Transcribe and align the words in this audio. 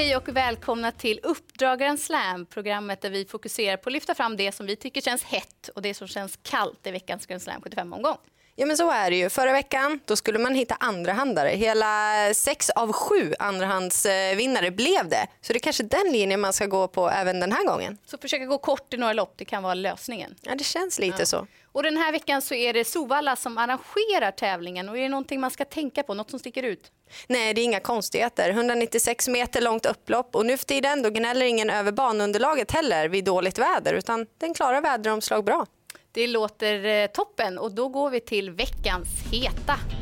Hej 0.00 0.16
och 0.16 0.28
välkomna 0.28 0.92
till 0.92 1.20
Uppdragaren 1.22 1.98
Slam, 1.98 2.46
programmet 2.46 3.00
där 3.00 3.10
vi 3.10 3.24
fokuserar 3.24 3.76
på 3.76 3.88
att 3.88 3.92
lyfta 3.92 4.14
fram 4.14 4.36
det 4.36 4.52
som 4.52 4.66
vi 4.66 4.76
tycker 4.76 5.00
känns 5.00 5.24
hett 5.24 5.68
och 5.74 5.82
det 5.82 5.94
som 5.94 6.08
känns 6.08 6.38
kallt 6.42 6.86
i 6.86 6.90
veckans 6.90 7.26
Grand 7.26 7.42
Slam 7.42 7.62
75-omgång. 7.62 8.16
Ja 8.56 8.66
men 8.66 8.76
så 8.76 8.90
är 8.90 9.10
det 9.10 9.16
ju. 9.16 9.30
Förra 9.30 9.52
veckan 9.52 10.00
då 10.04 10.16
skulle 10.16 10.38
man 10.38 10.54
hitta 10.54 10.74
andrahandare. 10.74 11.48
Hela 11.48 12.14
sex 12.34 12.70
av 12.70 12.92
sju 12.92 13.34
andrahandsvinnare 13.38 14.70
blev 14.70 15.08
det. 15.08 15.26
Så 15.40 15.52
det 15.52 15.56
är 15.56 15.60
kanske 15.60 15.82
den 15.82 16.12
linjen 16.12 16.40
man 16.40 16.52
ska 16.52 16.66
gå 16.66 16.88
på 16.88 17.10
även 17.10 17.40
den 17.40 17.52
här 17.52 17.66
gången. 17.66 17.98
Så 18.06 18.18
försöka 18.18 18.44
gå 18.44 18.58
kort 18.58 18.94
i 18.94 18.96
några 18.96 19.12
lopp, 19.12 19.34
det 19.36 19.44
kan 19.44 19.62
vara 19.62 19.74
lösningen. 19.74 20.34
Ja 20.42 20.54
det 20.54 20.64
känns 20.64 20.98
lite 20.98 21.22
ja. 21.22 21.26
så. 21.26 21.46
Och 21.72 21.82
den 21.82 21.96
här 21.96 22.12
veckan 22.12 22.42
så 22.42 22.54
är 22.54 22.72
det 22.72 22.84
Sovalla 22.84 23.36
som 23.36 23.58
arrangerar 23.58 24.30
tävlingen 24.30 24.88
och 24.88 24.98
är 24.98 25.02
det 25.02 25.08
någonting 25.08 25.40
man 25.40 25.50
ska 25.50 25.64
tänka 25.64 26.02
på, 26.02 26.14
något 26.14 26.30
som 26.30 26.38
sticker 26.38 26.62
ut? 26.62 26.92
Nej, 27.26 27.54
det 27.54 27.60
är 27.60 27.64
inga 27.64 27.80
konstigheter. 27.80 28.50
196 28.50 29.28
meter 29.28 29.60
långt 29.60 29.86
upplopp 29.86 30.36
och 30.36 30.46
nu 30.46 30.56
för 30.56 30.64
tiden 30.64 31.02
då 31.02 31.10
gnäller 31.10 31.46
ingen 31.46 31.70
över 31.70 31.92
banunderlaget 31.92 32.70
heller 32.70 33.08
vid 33.08 33.24
dåligt 33.24 33.58
väder 33.58 33.94
utan 33.94 34.26
den 34.38 34.54
klarar 34.54 34.80
väderomslag 34.80 35.44
bra. 35.44 35.66
Det 36.12 36.26
låter 36.26 36.84
eh, 36.84 37.06
toppen 37.06 37.58
och 37.58 37.72
då 37.72 37.88
går 37.88 38.10
vi 38.10 38.20
till 38.20 38.50
veckans 38.50 39.08
heta. 39.32 39.99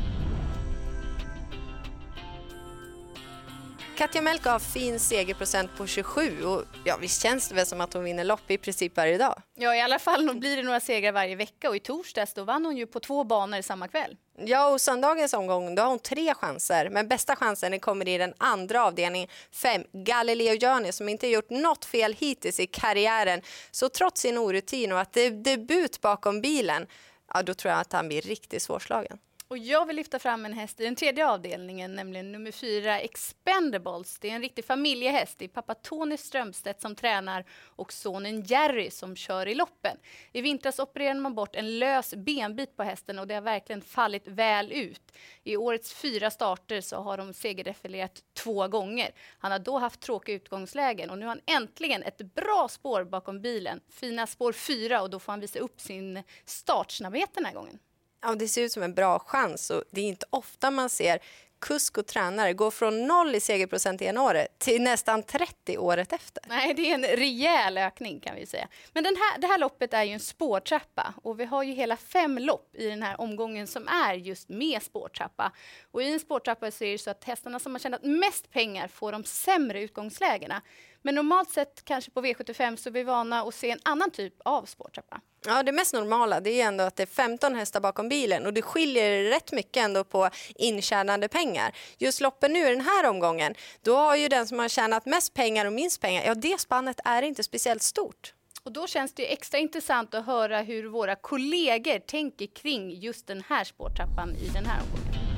Katja 3.99 4.21
Melk 4.21 4.45
har 4.45 4.59
fin 4.59 4.99
segerprocent 4.99 5.77
på 5.77 5.87
27 5.87 6.43
och 6.43 6.63
ja, 6.83 6.97
visst 7.01 7.21
känns 7.21 7.49
det 7.49 7.55
väl 7.55 7.65
som 7.65 7.81
att 7.81 7.93
hon 7.93 8.03
vinner 8.03 8.23
lopp 8.23 8.51
i 8.51 8.57
princip 8.57 8.97
varje 8.97 9.17
dag? 9.17 9.41
Ja, 9.55 9.75
i 9.75 9.81
alla 9.81 9.99
fall 9.99 10.35
blir 10.39 10.57
det 10.57 10.63
några 10.63 10.79
segrar 10.79 11.11
varje 11.11 11.35
vecka 11.35 11.69
och 11.69 11.75
i 11.75 11.79
torsdags 11.79 12.33
då 12.33 12.43
vann 12.43 12.65
hon 12.65 12.77
ju 12.77 12.87
på 12.87 12.99
två 12.99 13.23
banor 13.23 13.61
samma 13.61 13.87
kväll. 13.87 14.17
Ja, 14.37 14.69
och 14.69 14.81
söndagens 14.81 15.33
omgång 15.33 15.75
då 15.75 15.81
har 15.81 15.89
hon 15.89 15.99
tre 15.99 16.33
chanser, 16.33 16.89
men 16.89 17.07
bästa 17.07 17.35
chansen 17.35 17.79
kommer 17.79 18.07
i 18.07 18.17
den 18.17 18.33
andra 18.37 18.85
avdelningen, 18.85 19.27
fem, 19.51 19.83
Galileo 19.93 20.59
Journey 20.59 20.91
som 20.91 21.09
inte 21.09 21.27
gjort 21.27 21.49
något 21.49 21.85
fel 21.85 22.13
hittills 22.13 22.59
i 22.59 22.67
karriären. 22.67 23.41
Så 23.71 23.89
trots 23.89 24.21
sin 24.21 24.37
orutin 24.37 24.91
och 24.91 24.99
att 24.99 25.13
det 25.13 25.21
är 25.21 25.31
debut 25.31 26.01
bakom 26.01 26.41
bilen, 26.41 26.87
ja, 27.33 27.41
då 27.41 27.53
tror 27.53 27.71
jag 27.71 27.81
att 27.81 27.93
han 27.93 28.07
blir 28.07 28.21
riktigt 28.21 28.61
svårslagen. 28.61 29.17
Och 29.51 29.57
jag 29.57 29.85
vill 29.85 29.95
lyfta 29.95 30.19
fram 30.19 30.45
en 30.45 30.53
häst 30.53 30.79
i 30.79 30.83
den 30.83 30.95
tredje 30.95 31.27
avdelningen, 31.27 31.95
nämligen 31.95 32.31
nummer 32.31 32.51
fyra 32.51 32.99
Expendables. 32.99 34.19
Det 34.19 34.29
är 34.29 34.35
en 34.35 34.41
riktig 34.41 34.65
familjehäst. 34.65 35.39
Det 35.39 35.45
är 35.45 35.49
pappa 35.49 35.73
Tony 35.73 36.17
Strömstedt 36.17 36.81
som 36.81 36.95
tränar 36.95 37.45
och 37.65 37.93
sonen 37.93 38.41
Jerry 38.41 38.91
som 38.91 39.15
kör 39.15 39.47
i 39.47 39.55
loppen. 39.55 39.97
I 40.31 40.41
vintras 40.41 40.79
opererade 40.79 41.19
man 41.19 41.35
bort 41.35 41.55
en 41.55 41.79
lös 41.79 42.13
benbit 42.15 42.77
på 42.77 42.83
hästen 42.83 43.19
och 43.19 43.27
det 43.27 43.33
har 43.33 43.41
verkligen 43.41 43.81
fallit 43.81 44.27
väl 44.27 44.71
ut. 44.71 45.11
I 45.43 45.57
årets 45.57 45.93
fyra 45.93 46.31
starter 46.31 46.81
så 46.81 46.95
har 46.95 47.17
de 47.17 47.33
segerdefilerat 47.33 48.23
två 48.33 48.67
gånger. 48.67 49.11
Han 49.39 49.51
har 49.51 49.59
då 49.59 49.77
haft 49.77 49.99
tråkiga 49.99 50.35
utgångslägen 50.35 51.09
och 51.09 51.17
nu 51.17 51.25
har 51.25 51.35
han 51.35 51.61
äntligen 51.61 52.03
ett 52.03 52.17
bra 52.17 52.67
spår 52.69 53.03
bakom 53.03 53.41
bilen. 53.41 53.81
Fina 53.89 54.27
spår 54.27 54.53
fyra 54.53 55.01
och 55.01 55.09
då 55.09 55.19
får 55.19 55.31
han 55.31 55.39
visa 55.39 55.59
upp 55.59 55.81
sin 55.81 56.23
startsnabbhet 56.45 57.29
den 57.33 57.45
här 57.45 57.53
gången. 57.53 57.79
Ja, 58.21 58.35
det 58.35 58.47
ser 58.47 58.61
ut 58.61 58.71
som 58.71 58.83
en 58.83 58.93
bra 58.93 59.19
chans 59.19 59.69
och 59.69 59.83
det 59.91 60.01
är 60.01 60.05
inte 60.05 60.25
ofta 60.29 60.71
man 60.71 60.89
ser 60.89 61.19
kusk 61.59 61.97
och 61.97 62.05
tränare 62.05 62.53
gå 62.53 62.71
från 62.71 63.07
noll 63.07 63.35
i 63.35 63.39
segerprocent 63.39 64.01
i 64.01 64.05
januari 64.05 64.47
till 64.57 64.81
nästan 64.81 65.23
30 65.23 65.77
året 65.77 66.13
efter. 66.13 66.43
Nej, 66.47 66.73
det 66.73 66.91
är 66.91 66.93
en 66.93 67.03
rejäl 67.03 67.77
ökning 67.77 68.19
kan 68.19 68.35
vi 68.35 68.45
säga. 68.45 68.67
Men 68.93 69.03
den 69.03 69.15
här, 69.15 69.41
det 69.41 69.47
här 69.47 69.57
loppet 69.57 69.93
är 69.93 70.03
ju 70.03 70.13
en 70.13 70.19
spårtrappa 70.19 71.13
och 71.23 71.39
vi 71.39 71.45
har 71.45 71.63
ju 71.63 71.73
hela 71.73 71.97
fem 71.97 72.37
lopp 72.37 72.75
i 72.75 72.87
den 72.87 73.03
här 73.03 73.21
omgången 73.21 73.67
som 73.67 73.87
är 73.87 74.13
just 74.13 74.49
med 74.49 74.83
spårtrappa. 74.83 75.51
Och 75.91 76.03
i 76.03 76.13
en 76.13 76.19
spårtrappa 76.19 76.71
så 76.71 76.83
är 76.83 76.91
det 76.91 76.97
så 76.97 77.09
att 77.09 77.23
hästarna 77.23 77.59
som 77.59 77.71
har 77.71 77.79
tjänat 77.79 78.03
mest 78.03 78.51
pengar 78.51 78.87
får 78.87 79.11
de 79.11 79.23
sämre 79.23 79.81
utgångslägena. 79.81 80.61
Men 81.01 81.15
normalt 81.15 81.49
sett 81.49 81.85
kanske 81.85 82.11
på 82.11 82.21
V75 82.21 82.75
så 82.75 82.89
är 82.89 82.93
vi 82.93 83.03
vana 83.03 83.41
att 83.41 83.55
se 83.55 83.71
en 83.71 83.79
annan 83.83 84.11
typ 84.11 84.33
av 84.45 84.65
spårtrappa. 84.65 85.21
Ja, 85.45 85.63
det 85.63 85.71
mest 85.71 85.93
normala 85.93 86.39
det 86.39 86.61
är 86.61 86.67
ändå 86.67 86.83
att 86.83 86.95
det 86.95 87.03
är 87.03 87.07
15 87.07 87.55
hästar 87.55 87.79
bakom 87.79 88.09
bilen 88.09 88.45
och 88.45 88.53
det 88.53 88.61
skiljer 88.61 89.23
rätt 89.23 89.51
mycket 89.51 89.83
ändå 89.83 90.03
på 90.03 90.29
intjänade 90.55 91.27
pengar. 91.27 91.75
Just 91.97 92.21
loppen 92.21 92.53
nu 92.53 92.67
i 92.67 92.69
den 92.69 92.81
här 92.81 93.09
omgången, 93.09 93.55
då 93.81 93.95
har 93.95 94.15
ju 94.15 94.27
den 94.27 94.47
som 94.47 94.59
har 94.59 94.67
tjänat 94.67 95.05
mest 95.05 95.33
pengar 95.33 95.65
och 95.65 95.73
minst 95.73 96.01
pengar, 96.01 96.23
ja 96.25 96.35
det 96.35 96.59
spannet 96.59 96.99
är 97.05 97.21
inte 97.21 97.43
speciellt 97.43 97.81
stort. 97.81 98.33
Och 98.63 98.71
då 98.71 98.87
känns 98.87 99.13
det 99.13 99.33
extra 99.33 99.57
intressant 99.57 100.13
att 100.13 100.25
höra 100.25 100.61
hur 100.61 100.83
våra 100.87 101.15
kollegor 101.15 101.99
tänker 101.99 102.47
kring 102.47 102.99
just 102.99 103.27
den 103.27 103.43
här 103.47 103.63
spårtrappan 103.63 104.35
i 104.35 104.47
den 104.47 104.65
här 104.65 104.81
omgången. 104.81 105.28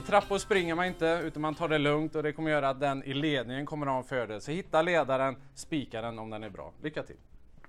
I 0.00 0.02
trappor 0.02 0.38
springer 0.38 0.74
man 0.74 0.86
inte 0.86 1.22
utan 1.24 1.42
man 1.42 1.54
tar 1.54 1.68
det 1.68 1.78
lugnt 1.78 2.14
och 2.14 2.22
det 2.22 2.32
kommer 2.32 2.50
göra 2.50 2.68
att 2.68 2.80
den 2.80 3.04
i 3.04 3.14
ledningen 3.14 3.66
kommer 3.66 3.86
att 3.86 3.92
ha 3.92 3.98
en 3.98 4.04
fördel. 4.04 4.40
Så 4.40 4.50
hitta 4.50 4.82
ledaren, 4.82 5.36
spika 5.54 6.02
den 6.02 6.18
om 6.18 6.30
den 6.30 6.44
är 6.44 6.50
bra. 6.50 6.72
Lycka 6.82 7.02
till! 7.02 7.16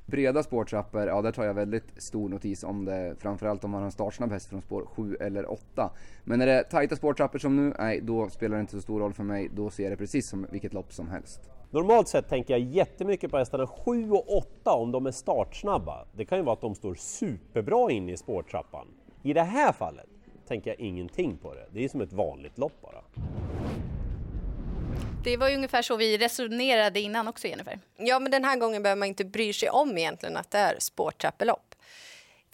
Breda 0.05 0.43
spårtrappor, 0.43 1.07
ja 1.07 1.21
där 1.21 1.31
tar 1.31 1.43
jag 1.43 1.53
väldigt 1.53 2.01
stor 2.01 2.29
notis 2.29 2.63
om 2.63 2.85
det. 2.85 3.15
Framförallt 3.19 3.63
om 3.63 3.71
man 3.71 3.79
har 3.79 3.85
en 3.85 3.91
startsnabb 3.91 4.31
häst 4.31 4.49
från 4.49 4.61
spår 4.61 4.85
7 4.85 5.15
eller 5.15 5.51
8. 5.51 5.89
Men 6.23 6.39
när 6.39 6.45
det 6.45 6.51
är 6.51 6.63
tajta 6.63 6.95
spårtrappor 6.95 7.39
som 7.39 7.55
nu, 7.55 7.73
nej 7.79 8.01
då 8.01 8.29
spelar 8.29 8.57
det 8.57 8.61
inte 8.61 8.73
så 8.73 8.81
stor 8.81 8.99
roll 8.99 9.13
för 9.13 9.23
mig. 9.23 9.49
Då 9.53 9.69
ser 9.69 9.83
jag 9.83 9.91
det 9.91 9.97
precis 9.97 10.29
som 10.29 10.47
vilket 10.51 10.73
lopp 10.73 10.93
som 10.93 11.09
helst. 11.09 11.49
Normalt 11.69 12.07
sett 12.07 12.29
tänker 12.29 12.53
jag 12.53 12.61
jättemycket 12.61 13.31
på 13.31 13.37
hästarna 13.37 13.67
7 13.67 14.11
och 14.11 14.37
8 14.37 14.71
om 14.71 14.91
de 14.91 15.05
är 15.05 15.11
startsnabba. 15.11 16.05
Det 16.15 16.25
kan 16.25 16.37
ju 16.37 16.43
vara 16.43 16.53
att 16.53 16.61
de 16.61 16.75
står 16.75 16.95
superbra 16.95 17.91
in 17.91 18.09
i 18.09 18.17
spårtrappan. 18.17 18.87
I 19.23 19.33
det 19.33 19.43
här 19.43 19.71
fallet 19.71 20.07
tänker 20.47 20.69
jag 20.69 20.79
ingenting 20.79 21.38
på 21.38 21.53
det. 21.53 21.66
Det 21.72 21.84
är 21.84 21.90
som 21.90 22.02
ett 22.02 22.13
vanligt 22.13 22.57
lopp 22.57 22.81
bara. 22.81 23.03
Det 25.24 25.38
var 25.38 25.50
ju 25.50 25.56
ungefär 25.56 25.81
så 25.81 25.96
vi 25.96 26.18
resonerade 26.18 27.00
innan 27.00 27.28
också, 27.28 27.47
Jennifer. 27.47 27.79
Ja, 27.97 28.19
men 28.19 28.31
den 28.31 28.44
här 28.44 28.57
gången 28.57 28.84
behöver 28.84 29.00
man 29.00 29.07
inte 29.07 29.25
bry 29.25 29.53
sig 29.53 29.69
om 29.69 29.97
egentligen 29.97 30.38
att 30.38 30.52
det 30.52 30.57
är 30.57 30.75
spårtrappelopp. 30.79 31.70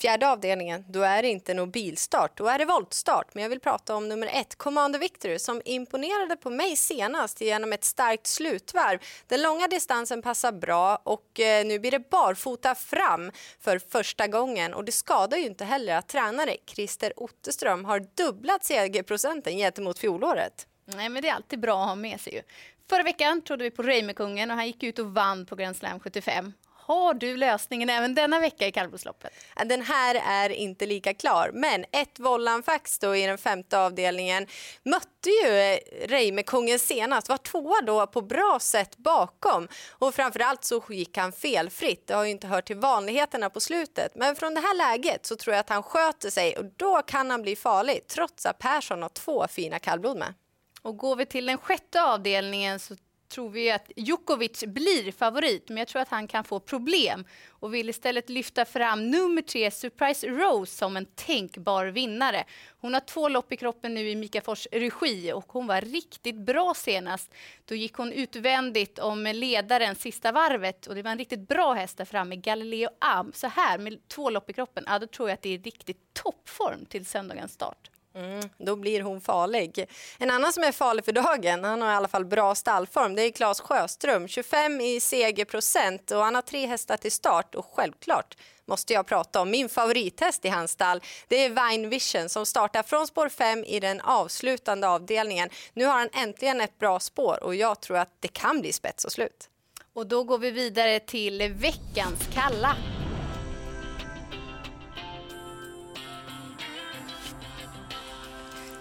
Fjärde 0.02 0.30
avdelningen, 0.30 0.86
då 0.88 1.02
är 1.02 1.22
det 1.22 1.28
inte 1.28 1.54
någon 1.54 1.72
bilstart, 1.72 2.38
då 2.38 2.48
är 2.48 2.60
det 2.60 2.66
voltstart. 2.66 3.34
Men 3.34 3.44
jag 3.44 3.50
vill 3.50 3.60
prata 3.60 3.96
om 3.96 4.10
nummer 4.10 4.30
ett, 4.34 4.56
Commander 4.56 5.00
Victory, 5.00 5.40
som 5.40 5.62
imponerade 5.66 6.36
på 6.36 6.50
mig 6.50 6.76
senast 6.76 7.42
genom 7.42 7.74
ett 7.74 7.84
starkt 7.84 8.28
slutvarv. 8.28 9.00
Den 9.28 9.42
långa 9.42 9.68
distansen 9.68 10.22
passar 10.22 10.52
bra 10.52 10.96
och 11.04 11.40
eh, 11.40 11.66
nu 11.66 11.80
blir 11.80 11.92
det 11.92 12.10
barfota 12.10 12.76
fram 12.76 13.32
för 13.60 13.80
första 13.80 14.28
gången. 14.28 14.74
Och 14.74 14.86
det 14.86 14.92
skadar 14.92 15.38
ju 15.38 15.46
inte 15.46 15.66
heller 15.66 15.96
att 15.96 16.08
tränare 16.08 16.56
Christer 16.66 17.14
Otterström 17.16 17.86
har 17.86 18.00
dubblat 18.00 18.66
segerprocenten 18.66 19.58
gentemot 19.58 20.00
fjolåret. 20.00 20.68
Nej, 20.86 21.10
men 21.10 21.22
det 21.22 21.30
är 21.30 21.34
alltid 21.34 21.60
bra 21.60 21.82
att 21.82 21.88
ha 21.88 21.96
med 21.96 22.22
sig 22.22 22.34
ju. 22.34 22.42
Förra 22.90 23.04
veckan 23.04 23.42
trodde 23.42 23.64
vi 23.64 23.72
på 23.72 23.84
Reimerkungen 23.84 24.52
och 24.52 24.58
han 24.58 24.68
gick 24.68 24.84
ut 24.84 25.00
och 25.00 25.14
vann 25.14 25.46
på 25.46 25.56
Grand 25.56 25.76
Slam 25.76 26.00
75. 26.00 26.54
Har 26.88 27.14
du 27.14 27.38
lösningen 27.38 27.90
även 27.90 28.16
denna 28.16 28.40
vecka 28.40 28.68
i 28.68 28.72
kallblodsloppet? 28.72 29.34
Den 29.66 29.82
här 29.82 30.22
är 30.26 30.50
inte 30.50 30.86
lika 30.86 31.14
klar, 31.14 31.52
men 31.54 31.86
ett 31.92 32.20
Vollanfax 32.20 33.00
då 33.00 33.16
i 33.16 33.26
den 33.26 33.38
femte 33.38 33.80
avdelningen 33.80 34.48
mötte 34.84 35.30
ju 35.30 35.60
eh, 35.60 35.78
Reimerkungen 36.08 36.80
senast, 36.80 37.30
var 37.30 37.38
tvåa 37.38 37.82
då 37.82 38.08
på 38.08 38.22
bra 38.22 38.58
sätt 38.62 38.98
bakom 38.98 39.68
och 39.92 40.16
framförallt 40.16 40.64
så 40.64 40.84
gick 40.90 41.18
han 41.18 41.32
felfritt. 41.32 42.08
Det 42.08 42.14
har 42.14 42.24
ju 42.24 42.32
inte 42.32 42.48
hört 42.48 42.66
till 42.66 42.78
vanligheterna 42.78 43.50
på 43.50 43.60
slutet, 43.60 44.16
men 44.16 44.36
från 44.36 44.54
det 44.54 44.62
här 44.62 44.78
läget 44.78 45.26
så 45.26 45.36
tror 45.36 45.54
jag 45.54 45.60
att 45.60 45.70
han 45.70 45.84
sköter 45.84 46.30
sig 46.30 46.58
och 46.58 46.66
då 46.76 47.02
kan 47.02 47.32
han 47.32 47.42
bli 47.42 47.56
farlig 47.56 48.08
trots 48.08 48.46
att 48.46 48.60
Persson 48.60 49.02
har 49.02 49.10
två 49.10 49.48
fina 49.50 49.80
kallblod 49.80 50.18
med. 50.18 50.34
Och 50.82 50.98
går 50.98 51.16
vi 51.16 51.26
till 51.26 51.46
den 51.46 51.58
sjätte 51.58 52.04
avdelningen 52.04 52.80
så 52.80 52.96
tror 53.30 53.50
vi 53.50 53.72
att 53.72 53.92
Djokovic 53.96 54.64
blir 54.64 55.12
favorit, 55.12 55.70
men 55.70 55.78
jag 55.78 55.88
tror 55.88 56.02
att 56.02 56.10
han 56.10 56.28
kan 56.28 56.44
få 56.44 56.60
problem 56.60 57.26
och 57.50 57.74
vill 57.74 57.90
istället 57.90 58.30
lyfta 58.30 58.66
fram 58.66 59.12
nummer 59.12 59.42
tre, 59.42 59.72
Surprise 59.72 60.28
Rose, 60.28 60.76
som 60.76 60.98
en 60.98 61.06
tänkbar 61.06 61.86
vinnare. 61.86 62.44
Hon 62.80 62.94
har 62.94 63.02
två 63.02 63.30
lopp 63.30 63.52
i 63.52 63.58
kroppen 63.58 63.94
nu 63.94 64.10
i 64.10 64.16
Mika 64.16 64.42
Fors 64.42 64.68
regi 64.72 65.32
och 65.34 65.52
hon 65.52 65.68
var 65.68 65.82
riktigt 65.82 66.36
bra 66.36 66.74
senast. 66.74 67.34
Då 67.66 67.76
gick 67.76 67.94
hon 67.94 68.12
utvändigt 68.12 69.00
om 69.00 69.24
ledaren 69.24 69.96
sista 69.96 70.32
varvet 70.32 70.88
och 70.88 70.96
det 70.96 71.02
var 71.02 71.12
en 71.12 71.18
riktigt 71.18 71.48
bra 71.48 71.74
häst 71.74 71.98
där 71.98 72.06
framme, 72.06 72.36
Galileo 72.36 72.90
Am. 73.00 73.32
Så 73.36 73.48
här 73.48 73.78
med 73.78 74.08
två 74.08 74.30
lopp 74.30 74.50
i 74.50 74.54
kroppen, 74.54 74.84
ja, 74.88 75.00
då 75.00 75.08
tror 75.08 75.30
jag 75.30 75.34
att 75.34 75.42
det 75.42 75.54
är 75.54 75.60
riktigt 75.60 76.14
toppform 76.14 76.86
till 76.86 77.06
söndagens 77.06 77.54
start. 77.54 77.90
Mm, 78.18 78.50
då 78.58 78.76
blir 78.76 79.02
hon 79.02 79.22
farlig. 79.22 79.86
En 80.18 80.32
annan 80.32 80.54
som 80.54 80.64
är 80.64 80.72
farlig 80.72 81.06
för 81.06 81.12
dagen, 81.12 81.64
han 81.64 81.82
har 81.82 81.92
i 81.92 81.96
alla 81.96 82.08
fall 82.08 82.26
bra 82.26 82.56
stallform, 82.56 83.16
det 83.16 83.22
är 83.22 83.32
Claes 83.32 83.60
Sjöström. 83.60 84.28
25 84.28 84.82
i 84.82 85.00
segerprocent 85.00 86.12
och 86.12 86.24
han 86.24 86.36
har 86.36 86.42
tre 86.42 86.66
hästar 86.66 86.98
till 86.98 87.12
start 87.12 87.56
och 87.56 87.66
självklart 87.74 88.38
måste 88.68 88.94
jag 88.94 89.06
prata 89.08 89.42
om 89.42 89.52
min 89.52 89.70
favorithäst 89.70 90.46
i 90.46 90.50
hans 90.50 90.72
stall. 90.72 91.02
Det 91.28 91.46
är 91.46 91.50
Vine 91.50 91.90
Vision 91.90 92.30
som 92.30 92.46
startar 92.46 92.84
från 92.84 93.08
spår 93.08 93.30
5 93.30 93.64
i 93.64 93.80
den 93.80 94.02
avslutande 94.02 94.88
avdelningen. 94.88 95.50
Nu 95.74 95.86
har 95.86 95.94
han 95.94 96.10
äntligen 96.14 96.62
ett 96.62 96.80
bra 96.80 97.00
spår 97.00 97.44
och 97.44 97.56
jag 97.56 97.82
tror 97.82 97.98
att 97.98 98.12
det 98.20 98.28
kan 98.28 98.62
bli 98.62 98.74
spets 98.74 99.06
och 99.06 99.12
slut. 99.12 99.50
Och 99.94 100.08
då 100.08 100.24
går 100.24 100.38
vi 100.38 100.52
vidare 100.52 101.00
till 101.00 101.54
veckans 101.54 102.20
kalla. 102.34 102.97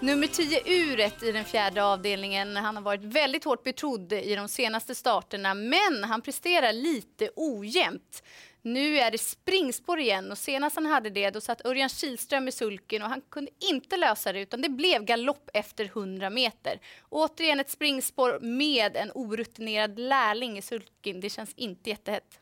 Nummer 0.01 0.27
10 0.27 0.61
Uret 0.65 1.23
i 1.23 1.31
den 1.31 1.45
fjärde 1.45 1.83
avdelningen. 1.83 2.55
Han 2.55 2.75
har 2.75 2.83
varit 2.83 3.03
väldigt 3.03 3.43
hårt 3.43 3.63
betrodd 3.63 4.13
i 4.13 4.35
de 4.35 4.47
senaste 4.47 4.95
starterna 4.95 5.53
men 5.53 6.03
han 6.03 6.21
presterar 6.21 6.73
lite 6.73 7.29
ojämnt. 7.35 8.23
Nu 8.61 8.99
är 8.99 9.11
det 9.11 9.17
springspår 9.17 9.99
igen 9.99 10.31
och 10.31 10.37
senast 10.37 10.75
han 10.75 10.85
hade 10.85 11.09
det 11.09 11.29
då 11.29 11.41
satt 11.41 11.65
Örjan 11.65 11.89
Kihlström 11.89 12.47
i 12.47 12.51
sulken 12.51 13.01
och 13.01 13.09
han 13.09 13.21
kunde 13.29 13.51
inte 13.71 13.97
lösa 13.97 14.33
det 14.33 14.39
utan 14.39 14.61
det 14.61 14.69
blev 14.69 15.03
galopp 15.03 15.49
efter 15.53 15.85
100 15.85 16.29
meter. 16.29 16.79
Återigen 17.09 17.59
ett 17.59 17.69
springspår 17.69 18.39
med 18.39 18.95
en 18.95 19.11
orutinerad 19.15 19.99
lärling 19.99 20.57
i 20.57 20.61
sulken. 20.61 21.19
Det 21.19 21.29
känns 21.29 21.53
inte 21.55 21.89
jättehett. 21.89 22.39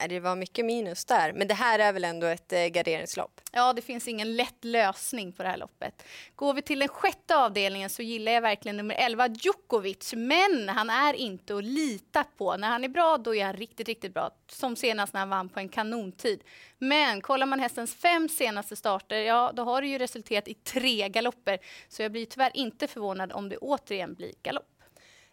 Äh, 0.00 0.08
det 0.08 0.20
var 0.20 0.36
mycket 0.36 0.64
minus 0.64 1.04
där, 1.04 1.32
men 1.32 1.48
det 1.48 1.54
här 1.54 1.78
är 1.78 1.92
väl 1.92 2.04
ändå 2.04 2.26
ett 2.26 2.52
eh, 2.52 2.66
garderingslopp? 2.66 3.40
Ja, 3.52 3.72
det 3.72 3.82
finns 3.82 4.08
ingen 4.08 4.36
lätt 4.36 4.64
lösning 4.64 5.32
på 5.32 5.42
det 5.42 5.48
här 5.48 5.56
loppet. 5.56 6.02
Går 6.34 6.54
vi 6.54 6.62
till 6.62 6.78
den 6.78 6.88
sjätte 6.88 7.36
avdelningen 7.36 7.90
så 7.90 8.02
gillar 8.02 8.32
jag 8.32 8.40
verkligen 8.40 8.76
nummer 8.76 8.94
11, 8.94 9.28
Djokovic. 9.28 10.14
Men 10.16 10.68
han 10.68 10.90
är 10.90 11.14
inte 11.14 11.56
att 11.56 11.64
lita 11.64 12.24
på. 12.24 12.56
När 12.56 12.68
han 12.68 12.84
är 12.84 12.88
bra, 12.88 13.18
då 13.18 13.34
är 13.34 13.44
han 13.44 13.54
riktigt, 13.54 13.88
riktigt 13.88 14.14
bra. 14.14 14.30
Som 14.48 14.76
senast 14.76 15.12
när 15.12 15.20
han 15.20 15.30
vann 15.30 15.48
på 15.48 15.60
en 15.60 15.68
kanontid. 15.68 16.40
Men 16.78 17.20
kollar 17.20 17.46
man 17.46 17.60
hästens 17.60 17.94
fem 17.94 18.28
senaste 18.28 18.76
starter, 18.76 19.16
ja, 19.16 19.52
då 19.54 19.62
har 19.62 19.82
det 19.82 19.88
ju 19.88 19.98
resulterat 19.98 20.48
i 20.48 20.54
tre 20.54 21.08
galopper. 21.08 21.58
Så 21.88 22.02
jag 22.02 22.12
blir 22.12 22.26
tyvärr 22.26 22.50
inte 22.54 22.86
förvånad 22.86 23.32
om 23.32 23.48
det 23.48 23.56
återigen 23.56 24.14
blir 24.14 24.32
galopp. 24.42 24.75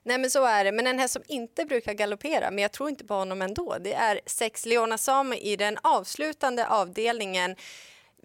Nej 0.06 0.18
men 0.18 0.30
så 0.30 0.46
är 0.46 0.64
det, 0.64 0.72
men 0.72 0.88
en 0.88 1.00
häst 1.00 1.14
som 1.14 1.24
inte 1.28 1.66
brukar 1.66 1.94
galoppera, 1.94 2.52
men 2.52 2.62
jag 2.62 2.72
tror 2.72 2.90
inte 2.90 3.06
på 3.06 3.14
honom 3.14 3.42
ändå, 3.42 3.78
det 3.80 3.94
är 3.94 4.22
sex 4.26 4.66
Leona 4.66 4.98
Sami 4.98 5.38
i 5.38 5.56
den 5.56 5.78
avslutande 5.82 6.68
avdelningen. 6.68 7.56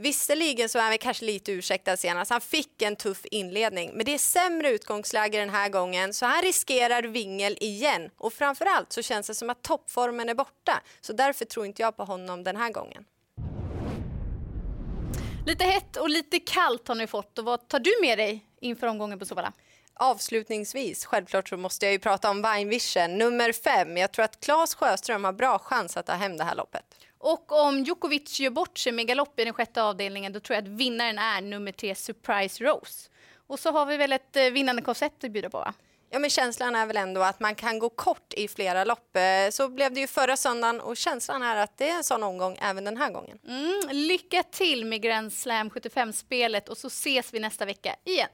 Visserligen 0.00 0.68
så 0.68 0.78
är 0.78 0.82
han 0.82 0.98
kanske 0.98 1.24
lite 1.24 1.52
ursäktad 1.52 1.96
senast. 1.96 2.30
Han 2.30 2.40
fick 2.40 2.82
en 2.82 2.96
tuff 2.96 3.26
inledning, 3.30 3.90
men 3.94 4.06
det 4.06 4.14
är 4.14 4.18
sämre 4.18 4.70
utgångsläge 4.70 5.38
den 5.38 5.50
här 5.50 5.68
gången 5.68 6.14
så 6.14 6.26
han 6.26 6.42
riskerar 6.42 7.02
vingel 7.02 7.56
igen. 7.60 8.10
Och 8.16 8.32
framförallt 8.32 8.92
så 8.92 9.02
känns 9.02 9.26
det 9.26 9.34
som 9.34 9.50
att 9.50 9.62
toppformen 9.62 10.28
är 10.28 10.34
borta, 10.34 10.82
så 11.00 11.12
därför 11.12 11.44
tror 11.44 11.66
inte 11.66 11.82
jag 11.82 11.96
på 11.96 12.04
honom 12.04 12.44
den 12.44 12.56
här 12.56 12.70
gången. 12.72 13.04
Lite 15.46 15.64
hett 15.64 15.96
och 15.96 16.08
lite 16.08 16.38
kallt 16.38 16.88
har 16.88 16.94
ni 16.94 17.06
fått 17.06 17.38
och 17.38 17.44
vad 17.44 17.68
tar 17.68 17.78
du 17.78 17.90
med 18.00 18.18
dig 18.18 18.44
inför 18.60 18.86
omgången 18.86 19.18
på 19.18 19.26
Solvalla? 19.26 19.52
Avslutningsvis, 20.00 21.04
självklart 21.04 21.48
så 21.48 21.56
måste 21.56 21.86
jag 21.86 21.92
ju 21.92 21.98
prata 21.98 22.30
om 22.30 22.66
Vision, 22.66 23.18
nummer 23.18 23.52
fem. 23.52 23.96
Jag 23.96 24.12
tror 24.12 24.24
att 24.24 24.40
Claes 24.40 24.74
Sjöström 24.74 25.24
har 25.24 25.32
bra 25.32 25.58
chans 25.58 25.96
att 25.96 26.06
ta 26.06 26.12
hem 26.12 26.36
det 26.36 26.44
här 26.44 26.54
loppet. 26.54 26.84
Och 27.18 27.52
om 27.52 27.84
Djokovic 27.84 28.40
gör 28.40 28.50
bort 28.50 28.78
sig 28.78 28.92
med 28.92 29.06
galopp 29.06 29.40
i 29.40 29.44
den 29.44 29.54
sjätte 29.54 29.82
avdelningen 29.82 30.32
då 30.32 30.40
tror 30.40 30.54
jag 30.54 30.64
att 30.64 30.70
vinnaren 30.70 31.18
är 31.18 31.40
nummer 31.40 31.72
tre 31.72 31.94
Surprise 31.94 32.64
Rose. 32.64 33.10
Och 33.46 33.58
så 33.60 33.70
har 33.70 33.86
vi 33.86 33.96
väl 33.96 34.12
ett 34.12 34.36
eh, 34.36 34.44
vinnande 34.44 34.82
koncept 34.82 35.24
att 35.24 35.30
bjuda 35.30 35.50
på 35.50 35.58
va? 35.58 35.74
Ja, 36.10 36.18
men 36.18 36.30
känslan 36.30 36.74
är 36.74 36.86
väl 36.86 36.96
ändå 36.96 37.20
att 37.20 37.40
man 37.40 37.54
kan 37.54 37.78
gå 37.78 37.88
kort 37.88 38.34
i 38.34 38.48
flera 38.48 38.84
lopp. 38.84 39.16
Eh, 39.16 39.50
så 39.50 39.68
blev 39.68 39.92
det 39.92 40.00
ju 40.00 40.06
förra 40.06 40.36
söndagen 40.36 40.80
och 40.80 40.96
känslan 40.96 41.42
är 41.42 41.56
att 41.56 41.78
det 41.78 41.88
är 41.88 41.96
en 41.96 42.04
sån 42.04 42.22
omgång 42.22 42.58
även 42.60 42.84
den 42.84 42.96
här 42.96 43.10
gången. 43.10 43.38
Mm, 43.48 43.80
lycka 43.90 44.42
till 44.42 44.84
med 44.84 45.02
Grand 45.02 45.32
Slam 45.32 45.70
75-spelet 45.70 46.68
och 46.68 46.78
så 46.78 46.86
ses 46.86 47.34
vi 47.34 47.40
nästa 47.40 47.64
vecka 47.64 47.96
igen. 48.04 48.28